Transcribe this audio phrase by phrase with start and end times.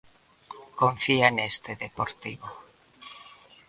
[0.81, 2.49] Confía neste Deportivo.